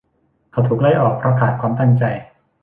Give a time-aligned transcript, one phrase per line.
[0.51, 2.03] เขาถูกไล่ออกเพราะขาดความตั้งใจ